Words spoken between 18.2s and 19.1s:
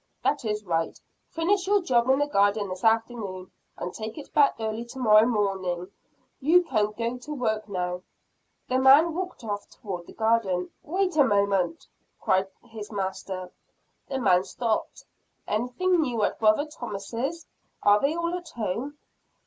at home?"